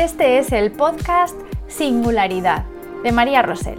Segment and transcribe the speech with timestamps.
[0.00, 1.36] Este es el podcast
[1.68, 2.64] Singularidad
[3.02, 3.78] de María Rosell,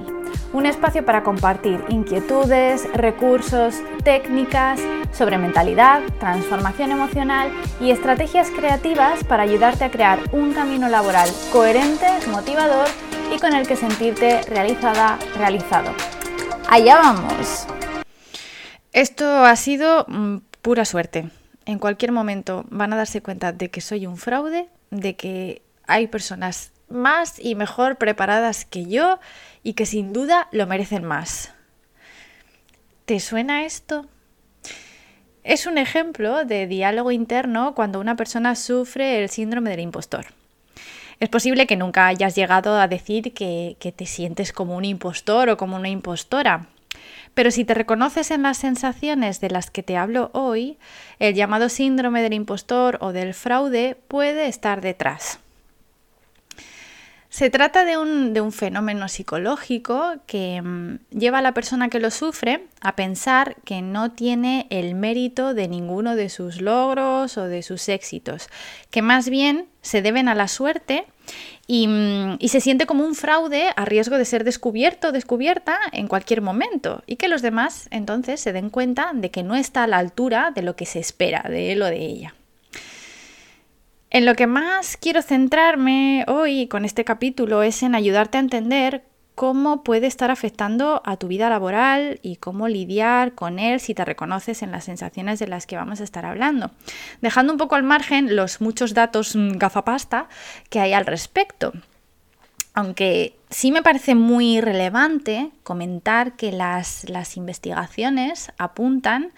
[0.54, 4.80] un espacio para compartir inquietudes, recursos, técnicas
[5.12, 12.06] sobre mentalidad, transformación emocional y estrategias creativas para ayudarte a crear un camino laboral coherente,
[12.30, 12.88] motivador
[13.36, 15.92] y con el que sentirte realizada, realizado.
[16.70, 17.66] Allá vamos.
[18.94, 21.32] Esto ha sido mm, pura suerte.
[21.66, 26.08] En cualquier momento van a darse cuenta de que soy un fraude, de que hay
[26.08, 29.20] personas más y mejor preparadas que yo
[29.64, 31.54] y que sin duda lo merecen más.
[33.06, 34.08] ¿Te suena esto?
[35.44, 40.28] Es un ejemplo de diálogo interno cuando una persona sufre el síndrome del impostor.
[41.20, 45.50] Es posible que nunca hayas llegado a decir que, que, te sientes como un impostor
[45.50, 46.68] o como una impostora.
[47.34, 50.78] Pero si te reconoces en las sensaciones de las que te hablo hoy,
[51.20, 55.40] el llamado síndrome del impostor o del fraude puede estar detrás.
[57.32, 62.68] Se trata de un, fenómeno psicológico que mm, lleva a la persona que lo sufre
[62.82, 67.88] a pensar que no tiene el mérito de ninguno de sus logros o de sus
[67.88, 68.50] éxitos,
[68.90, 71.06] que más bien se deben a la suerte
[71.68, 75.80] y, mm, y se siente como un fraude a riesgo de ser descubierto o descubierta
[75.94, 79.84] en cualquier momento y que los demás entonces se den cuenta de que no está
[79.84, 82.36] a la altura de lo que se espera de él o de ella.
[84.14, 89.06] En lo que más quiero centrarme hoy con este capítulo es en ayudarte a entender
[89.36, 94.04] cómo puede estar afectando a tu vida laboral y cómo lidiar con él si te
[94.04, 96.72] reconoces en las sensaciones de las que vamos a estar hablando,
[97.22, 100.28] dejando un poco al margen los muchos datos mm, gafapasta
[100.70, 101.72] que hay al respecto.
[102.74, 109.34] Aunque sí me parece muy relevante comentar que las, las investigaciones apuntan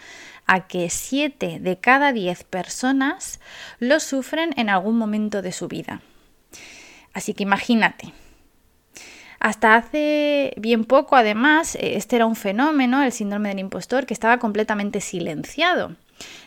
[0.45, 3.39] a que 7 de cada 10 personas
[3.79, 6.01] lo sufren en algún momento de su vida.
[7.13, 8.13] Así que imagínate.
[9.39, 14.39] Hasta hace bien poco, además, este era un fenómeno, el síndrome del impostor, que estaba
[14.39, 15.97] completamente silenciado.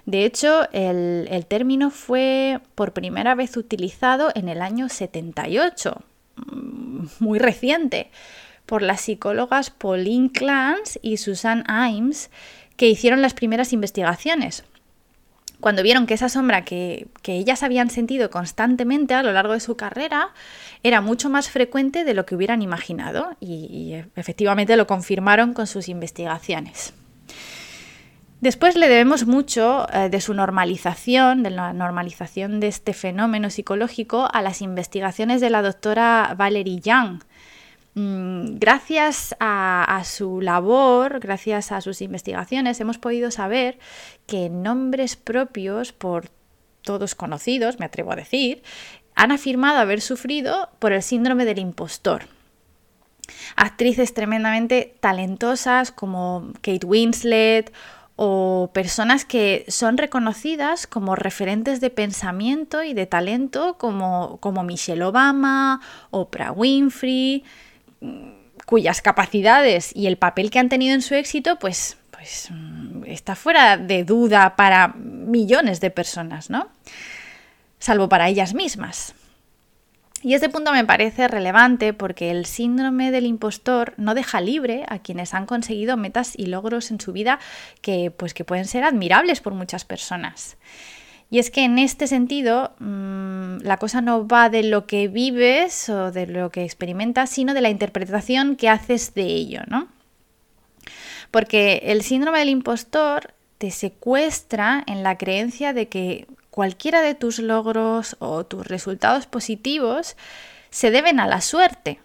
[0.07, 6.16] De hecho, el, el, término fue por primera vez utilizado en el año 78, mm,
[7.21, 8.11] muy reciente,
[8.67, 12.31] por las psicólogas Pauline Clance y Susan Imes,
[12.77, 14.65] que hicieron las primeras investigaciones.
[15.61, 19.77] Cuando vieron que esa sombra que, ellas habían sentido constantemente a lo largo de su
[19.77, 20.31] carrera
[20.83, 25.89] era mucho más frecuente de lo que hubieran imaginado y, efectivamente lo confirmaron con sus
[25.89, 26.93] investigaciones.
[28.47, 34.29] Después le debemos mucho eh, de su normalización, de la normalización de este fenómeno psicológico,
[34.33, 37.19] a las investigaciones de la doctora Valerie Young,
[37.99, 43.79] Mm, gracias a, su labor, gracias a sus investigaciones, hemos podido saber
[44.27, 46.29] que nombres propios por
[46.83, 48.63] todos conocidos, me atrevo a decir,
[49.15, 52.25] han afirmado haber sufrido por el síndrome del impostor.
[53.57, 57.73] Actrices tremendamente talentosas como Kate Winslet
[58.17, 65.05] o personas que son reconocidas como referentes de pensamiento y de talento como, como Michelle
[65.05, 67.45] Obama, Oprah Winfrey,
[68.65, 73.37] cuyas capacidades y el papel que han tenido en su éxito, pues, pues mm, está
[73.37, 76.69] fuera de duda para millones de personas, ¿no?
[77.79, 79.15] Salvo para ellas mismas.
[80.27, 84.99] Y este punto me parece relevante porque el síndrome del impostor no deja libre a
[84.99, 87.39] quienes han conseguido metas y logros en su vida
[87.81, 90.57] que, pues, que pueden ser admirables por muchas personas.
[91.31, 95.89] Y es que en este sentido mm, la cosa no va de lo que vives
[95.89, 99.87] o de lo que experimentas, sino de la interpretación que haces de ello, ¿no?
[101.31, 106.27] Porque el síndrome del impostor te secuestra en la creencia de que
[106.57, 110.17] cualquiera de tus logros o tus resultados positivos
[110.71, 112.01] se deben a la suerte,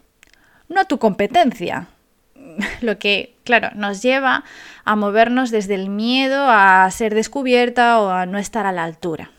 [0.68, 1.88] no a tu competencia.
[2.82, 4.44] Lo que, claro, nos lleva
[4.84, 9.30] a movernos desde el miedo a ser descubierta o a no estar a la altura.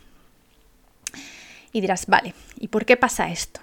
[1.72, 3.62] Y dirás, vale, ¿y por qué pasa esto?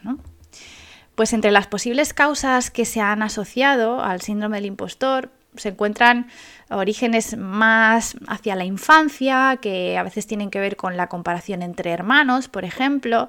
[1.16, 6.28] Pues entre las posibles causas que se han asociado al síndrome del impostor se encuentran
[6.70, 11.90] orígenes más hacia la infancia, que a veces tienen que ver con la comparación entre
[11.90, 13.28] hermanos, por ejemplo,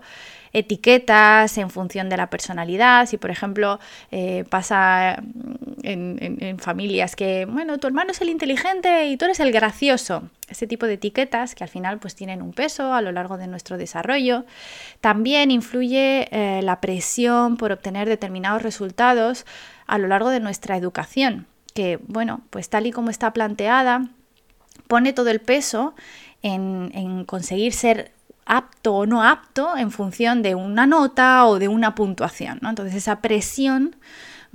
[0.53, 3.05] etiquetas en función de la personalidad.
[3.07, 3.79] Si, por ejemplo,
[4.11, 5.21] eh, pasa
[5.83, 10.23] en, familias que, bueno, tu hermano es el inteligente y tú eres el gracioso.
[10.49, 13.47] Ese tipo de etiquetas que al final pues tienen un peso a lo largo de
[13.47, 14.45] nuestro desarrollo.
[14.99, 19.45] También influye eh, la presión por obtener determinados resultados
[19.87, 24.09] a lo largo de nuestra educación, que, bueno, pues tal y como está planteada,
[24.87, 25.95] pone todo el peso
[26.41, 28.11] en conseguir ser
[28.45, 32.59] apto o no apto en función de una nota o de una puntuación.
[32.61, 32.69] ¿no?
[32.69, 33.95] Entonces esa presión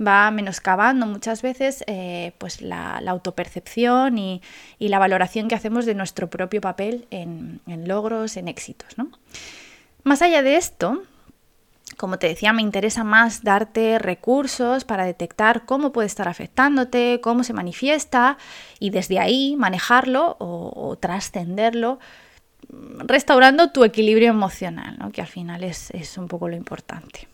[0.05, 4.41] va menoscabando muchas veces eh, pues la, autopercepción y,
[4.77, 8.95] la valoración que hacemos de nuestro propio papel en, logros, en éxitos.
[10.03, 11.01] Más allá de esto,
[11.97, 17.43] como te decía, me interesa más darte recursos para detectar cómo puede estar afectándote, cómo
[17.43, 18.37] se manifiesta
[18.79, 21.99] y desde ahí manejarlo o, trascenderlo
[22.99, 27.27] restaurando tu equilibrio emocional, que al final es un poco lo importante.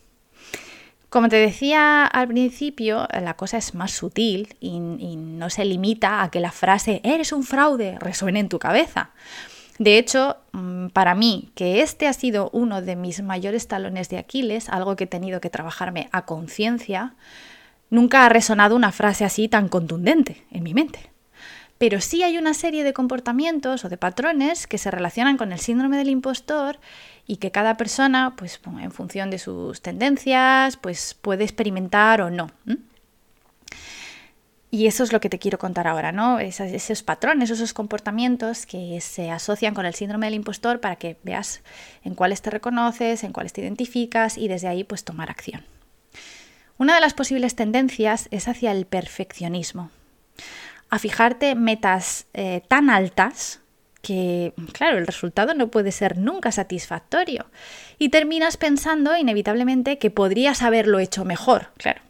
[1.14, 6.30] Como te decía al principio, la cosa es más sutil y, no se limita a
[6.32, 9.10] que la frase eres un fraude resuene en tu cabeza.
[9.78, 14.18] De hecho, mm, para mí, que este ha sido uno de mis mayores talones de
[14.18, 17.14] Aquiles, algo que he tenido que trabajarme a conciencia,
[17.90, 21.10] nunca ha resonado una frase así tan contundente en mi mente.
[21.76, 25.58] Pero sí hay una serie de comportamientos o de patrones que se relacionan con el
[25.58, 26.78] síndrome del impostor
[27.26, 32.50] y que cada persona, pues en función de sus tendencias, pues puede experimentar o no.
[34.74, 36.40] Y eso es lo que te quiero contar ahora, ¿no?
[36.40, 41.62] esos patrones, esos comportamientos que se asocian con el síndrome del impostor para que veas
[42.02, 45.64] en cuáles te reconoces, en cuáles te identificas y desde ahí pues tomar acción.
[46.76, 49.92] Una de las posibles tendencias es hacia el perfeccionismo,
[50.90, 53.60] a fijarte metas eh, tan altas
[54.02, 57.46] que, claro, el resultado no puede ser nunca satisfactorio.
[57.96, 62.00] Y terminas pensando inevitablemente que podrías haberlo hecho mejor, claro.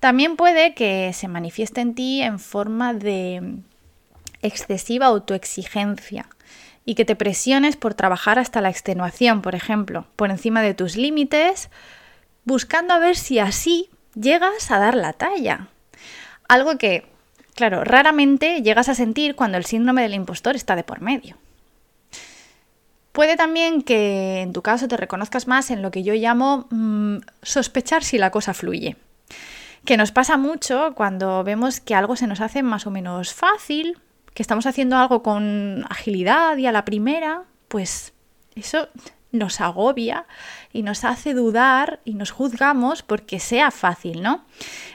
[0.00, 3.56] También puede que se manifieste en ti en forma de
[4.42, 6.28] excesiva autoexigencia
[6.84, 10.96] y que te presiones por trabajar hasta la extenuación, por ejemplo, por encima de tus
[10.96, 11.68] límites,
[12.44, 15.68] buscando a ver si así llegas a dar la talla.
[16.48, 17.04] Algo que
[17.58, 21.36] Claro, raramente llegas a sentir cuando el síndrome del impostor está de por medio.
[23.10, 27.16] Puede también que en tu caso te reconozcas más en lo que yo llamo mm,
[27.42, 28.94] sospechar si la cosa fluye.
[29.84, 33.98] Que nos pasa mucho cuando vemos que algo se nos hace más o menos fácil,
[34.34, 38.12] que estamos haciendo algo con agilidad y a la primera, pues
[38.54, 38.88] eso
[39.32, 40.26] nos agobia
[40.72, 44.44] y nos hace dudar y nos juzgamos porque sea fácil, ¿no?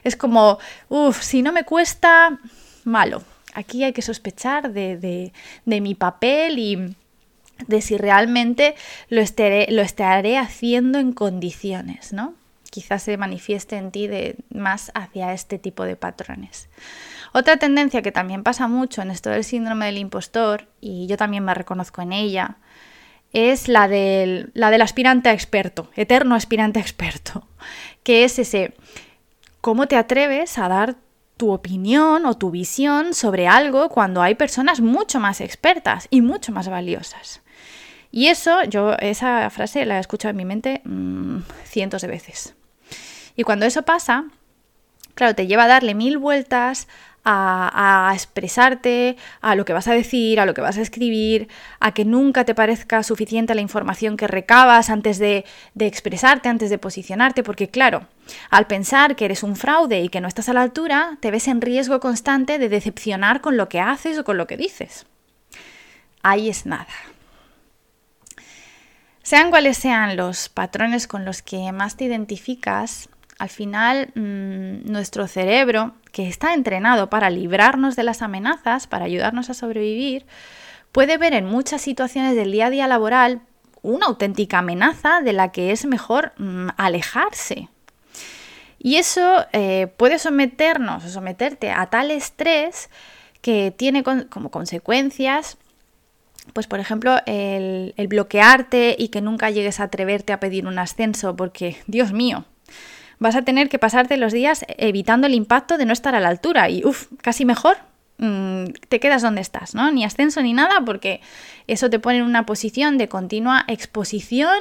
[0.03, 0.59] Es como,
[0.89, 2.39] uff, si no me cuesta,
[2.83, 3.23] malo.
[3.53, 5.31] Aquí hay que sospechar de,
[5.65, 6.95] mi papel y
[7.67, 8.75] de si realmente
[9.09, 12.33] lo estaré, lo estaré haciendo en condiciones, ¿no?
[12.73, 16.69] Quizás se manifieste en ti de, más hacia este tipo de patrones.
[17.31, 21.45] Otra tendencia que también pasa mucho en esto del síndrome del impostor, y yo también
[21.45, 22.57] me reconozco en ella,
[23.31, 27.47] es la del, aspirante a experto, eterno aspirante a experto,
[28.01, 28.73] que es ese,
[29.61, 30.95] ¿cómo te atreves a dar
[31.37, 36.51] tu opinión o tu visión sobre algo cuando hay personas mucho más expertas y mucho
[36.51, 37.43] más valiosas?
[38.09, 42.55] Y eso, yo esa frase la he escuchado en mi mente mm, cientos de veces.
[43.35, 44.25] Y cuando eso pasa,
[45.15, 46.87] claro, te lleva a darle mil vueltas,
[47.25, 51.47] a, expresarte, a lo que vas a decir, a lo que vas a escribir,
[51.79, 56.69] a que nunca te parezca suficiente la información que recabas antes de, de expresarte, antes
[56.69, 58.07] de posicionarte, porque claro,
[58.49, 61.47] al pensar que eres un fraude y que no estás a la altura, te ves
[61.47, 65.05] en riesgo constante de decepcionar con lo que haces o con lo que dices.
[66.21, 66.87] Ahí es nada.
[69.21, 73.09] Sean cuales sean los patrones con los que más te identificas,
[73.43, 79.49] al final mm, nuestro cerebro, que está entrenado para librarnos de las amenazas, para ayudarnos
[79.49, 80.25] a sobrevivir,
[80.93, 83.41] puede ver en muchas situaciones del día a día laboral
[83.81, 87.67] una auténtica amenaza de la que es mejor mm, alejarse.
[88.79, 92.89] Y eso eh, puede someternos o someterte a tal estrés
[93.41, 95.57] que tiene como consecuencias
[96.51, 101.35] pues por ejemplo, el, bloquearte y que nunca llegues a atreverte a pedir un ascenso
[101.35, 102.45] porque, Dios mío,
[103.23, 106.27] vas a tener que pasarte los días evitando el impacto de no estar a la
[106.27, 107.77] altura y, uff, casi mejor
[108.17, 109.89] mm, te quedas donde estás, ¿no?
[109.93, 111.21] Ni ascenso ni nada porque
[111.65, 114.57] eso te pone en una posición de continua exposición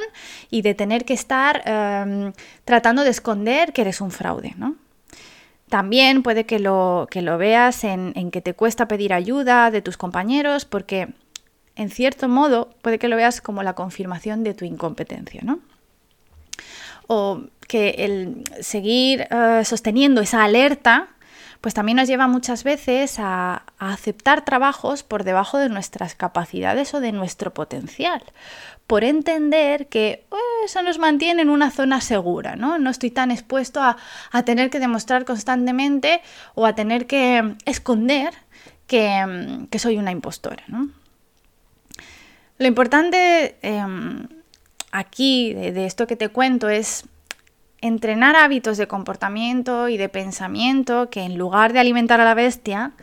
[0.49, 2.31] y de tener que estar em,
[2.63, 4.77] tratando de esconder que eres un fraude, ¿no?
[5.67, 9.81] También puede que lo, que lo veas en, en que te cuesta pedir ayuda de
[9.81, 11.09] tus compañeros porque,
[11.75, 15.59] en cierto modo, puede que lo veas como la confirmación de tu incompetencia, ¿no?
[17.07, 21.09] o que el seguir eh, sosteniendo esa alerta,
[21.63, 26.99] pues también nos lleva muchas veces a, aceptar trabajos por debajo de nuestras capacidades o
[26.99, 28.21] de nuestro potencial,
[28.85, 30.25] por entender que
[30.65, 32.79] eso nos mantiene en una zona segura, ¿no?
[32.79, 33.95] No estoy tan expuesto a,
[34.43, 36.21] tener que demostrar constantemente
[36.53, 38.33] o a tener que esconder
[38.87, 40.89] que, que soy una impostora, ¿no?
[42.57, 44.27] Lo importante em,
[44.91, 47.05] aquí de esto que te cuento es
[47.83, 52.93] entrenar hábitos de comportamiento y de pensamiento que en lugar de alimentar a la bestia,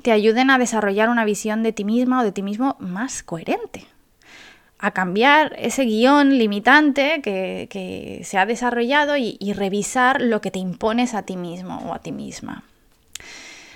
[0.00, 3.86] te ayuden a desarrollar una visión de ti misma o de ti mismo más coherente.
[4.78, 11.12] A cambiar ese guion limitante que, se ha desarrollado y, revisar lo que te impones
[11.12, 12.64] a ti mismo o a ti misma.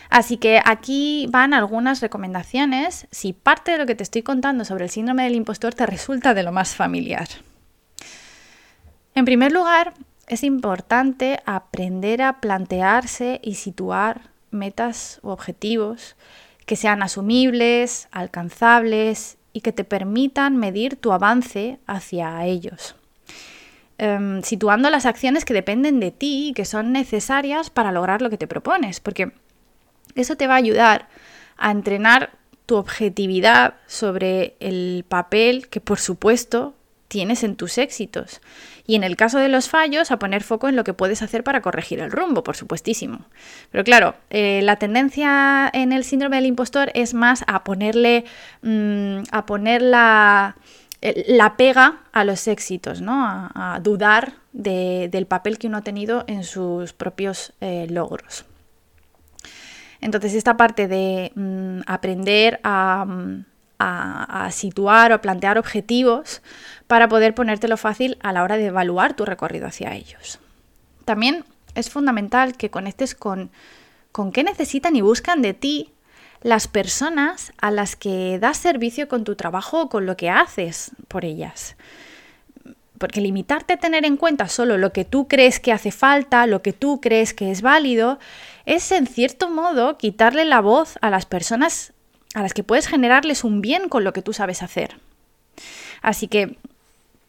[0.09, 4.85] Así que aquí van algunas recomendaciones si parte de lo que te estoy contando sobre
[4.85, 7.29] el síndrome del impostor te resulta de lo más familiar.
[9.15, 9.93] En primer lugar,
[10.27, 16.17] es importante aprender a plantearse y situar metas u objetivos
[16.67, 22.97] que sean asumibles, alcanzables y que te permitan medir tu avance hacia ellos.
[23.99, 28.29] Em, situando las acciones que dependen de ti y que son necesarias para lograr lo
[28.29, 29.33] que te propones, porque
[30.15, 31.09] eso te va a ayudar
[31.57, 32.31] a entrenar
[32.67, 36.75] tu objetividad sobre el papel que por supuesto
[37.09, 38.41] tienes en tus éxitos.
[38.87, 41.45] Y en el caso de los fallos, a poner foco en lo que puedes hacer
[41.45, 43.21] para corregir el rumbo, por supuestísimo.
[43.71, 48.25] Pero claro, eh, la tendencia en el síndrome del impostor es más a ponerle,
[48.63, 50.57] mm, a poner la,
[51.57, 53.25] pega a los éxitos, ¿no?
[53.27, 58.47] A, dudar del papel que uno ha tenido en sus propios eh, logros.
[60.01, 63.05] Entonces, esta parte de mm, aprender a...
[63.07, 63.45] Mm,
[63.79, 66.43] a, situar o plantear objetivos
[66.87, 70.39] para poder ponértelo fácil a la hora de evaluar tu recorrido hacia ellos.
[71.05, 73.51] También es fundamental que conectes con,
[74.13, 75.93] con qué necesitan y buscan de ti
[76.43, 80.93] las personas a las que das servicio con tu trabajo o con lo que haces
[81.09, 81.77] por ellas.
[82.99, 86.63] Porque limitarte a tener en cuenta solo lo que tú crees que hace falta, lo
[86.63, 88.19] que tú crees que es válido,
[88.65, 91.93] es en cierto modo quitarle la voz a las personas
[92.37, 94.99] a las que puedes generarles un bien con lo que tú sabes hacer.
[96.03, 96.59] Así que,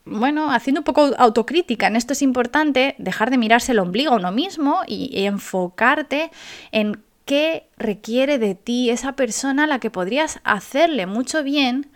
[0.03, 4.17] bueno, haciendo un poco autocrítica, en esto es importante dejar de mirarse el ombligo a
[4.17, 6.29] uno mismo y, enfocarte
[6.73, 11.87] en qué requiere de ti esa persona a la que podrías hacerle mucho bien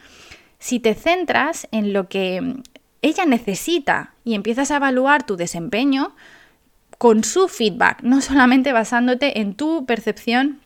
[0.60, 2.62] si te centras en lo que
[3.02, 6.16] ella necesita y empiezas a evaluar tu desempeño
[6.98, 10.61] con su feedback, no solamente basándote en tu percepción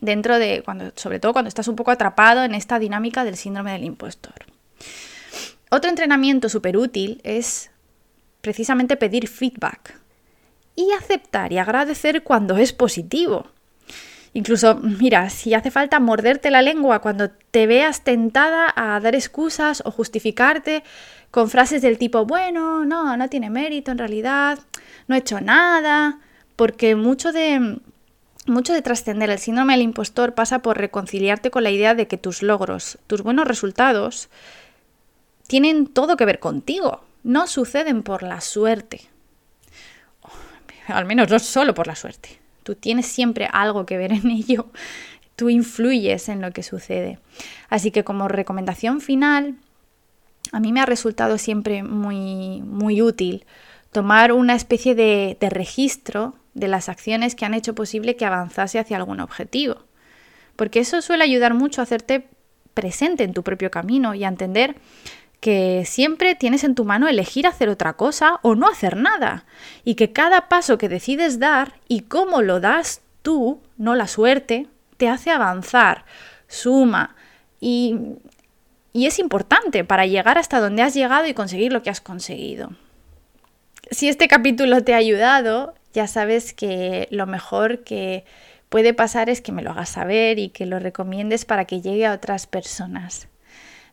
[0.00, 3.72] dentro de, cuando, sobre todo cuando estás un poco atrapado en esta dinámica del síndrome
[3.72, 4.34] del impostor.
[5.70, 7.70] Otro entrenamiento súper útil es
[8.40, 9.98] precisamente pedir feedback
[10.74, 13.46] y aceptar y agradecer cuando es positivo.
[14.34, 19.82] Incluso, mira, si hace falta morderte la lengua cuando te veas tentada a dar excusas
[19.84, 20.84] o justificarte
[21.30, 24.58] con frases del tipo, bueno, no, no tiene mérito en realidad,
[25.06, 26.20] no he hecho nada,
[26.56, 27.80] porque mucho de,
[28.48, 32.18] mucho de trascender el síndrome del impostor pasa por reconciliarte con la idea de que
[32.18, 34.28] tus logros, tus buenos resultados,
[35.46, 39.02] tienen todo que ver contigo, no suceden por la suerte.
[40.86, 42.40] Al menos no solo por la suerte.
[42.62, 44.66] Tú tienes siempre algo que ver en ello.
[45.36, 47.18] Tú influyes en lo que sucede.
[47.68, 49.56] Así que como recomendación final,
[50.52, 53.44] a mí me ha resultado siempre muy, muy útil
[53.92, 58.78] tomar una especie de, de registro de las acciones que han hecho posible que avanzase
[58.78, 59.84] hacia algún objetivo.
[60.56, 62.28] Porque eso suele ayudar mucho a hacerte
[62.74, 64.76] presente en tu propio camino y a entender
[65.40, 69.44] que siempre tienes en tu mano elegir hacer otra cosa o no hacer nada.
[69.84, 74.66] Y que cada paso que decides dar y cómo lo das tú, no la suerte,
[74.96, 76.04] te hace avanzar,
[76.48, 77.14] suma
[77.60, 77.96] y,
[78.92, 82.70] y es importante para llegar hasta donde has llegado y conseguir lo que has conseguido.
[83.90, 88.24] Si este capítulo te ha ayudado, ya sabes que lo mejor que
[88.68, 92.06] puede pasar es que me lo hagas saber y que lo recomiendes para que llegue
[92.06, 93.28] a otras personas.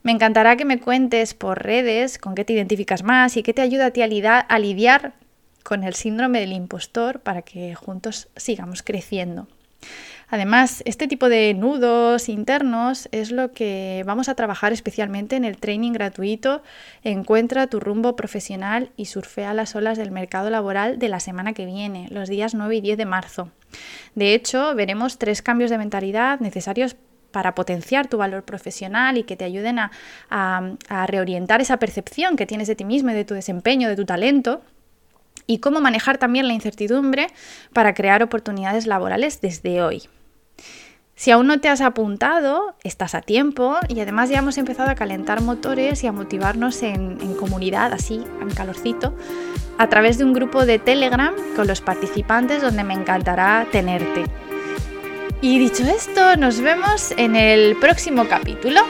[0.02, 3.62] Me encantará que me cuentes por redes con qué te identificas más y qué te
[3.62, 5.14] ayuda a ti a, lidiar
[5.64, 9.48] con el síndrome del impostor para que juntos sigamos creciendo.
[10.28, 15.58] Además, este tipo de nudos internos es lo que vamos a trabajar especialmente en el
[15.58, 16.62] training gratuito
[17.04, 21.66] Encuentra tu rumbo profesional y surfea las olas del mercado laboral de la semana que
[21.66, 23.50] viene, los días 9 y 10 de marzo.
[24.14, 26.96] De hecho, veremos tres cambios de mentalidad necesarios
[27.30, 29.90] para potenciar tu valor profesional y que te ayuden a,
[30.30, 34.06] a reorientar esa percepción que tienes de ti mismo y de tu desempeño, de tu
[34.06, 34.62] talento
[35.46, 37.28] y cómo manejar también la incertidumbre
[37.72, 40.08] para crear oportunidades laborales desde hoy.
[41.16, 44.94] Si aún no te has apuntado, estás a tiempo y además ya hemos empezado a
[44.94, 49.14] calentar motores y a motivarnos en, comunidad, así, en calorcito,
[49.78, 54.24] a través de un grupo de Telegram con los participantes donde me encantará tenerte.
[55.40, 58.82] Y dicho esto, nos vemos en el próximo capítulo.